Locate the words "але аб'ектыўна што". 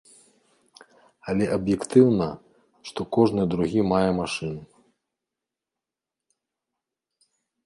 1.33-2.99